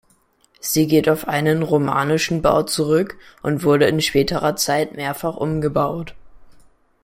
Sie 0.59 0.87
geht 0.87 1.07
auf 1.09 1.27
einen 1.27 1.61
romanischen 1.61 2.41
Bau 2.41 2.63
zurück 2.63 3.19
und 3.43 3.63
wurde 3.63 3.85
in 3.85 4.01
späterer 4.01 4.55
Zeit 4.55 4.95
mehrfach 4.95 5.37
umgebaut. 5.37 6.15